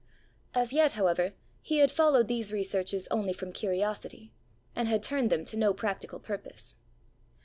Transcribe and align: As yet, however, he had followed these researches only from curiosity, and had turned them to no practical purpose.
As 0.55 0.73
yet, 0.73 0.93
however, 0.93 1.35
he 1.61 1.77
had 1.77 1.91
followed 1.91 2.27
these 2.27 2.51
researches 2.51 3.07
only 3.11 3.33
from 3.33 3.51
curiosity, 3.53 4.33
and 4.75 4.87
had 4.87 5.03
turned 5.03 5.29
them 5.29 5.45
to 5.45 5.55
no 5.57 5.75
practical 5.75 6.19
purpose. 6.19 6.75